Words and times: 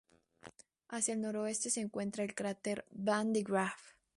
Hacia 0.87 1.13
el 1.13 1.21
noreste 1.21 1.69
se 1.69 1.79
encuentra 1.79 2.23
el 2.23 2.33
cráter 2.33 2.85
Van 2.89 3.33
De 3.33 3.43
Graaff. 3.43 3.91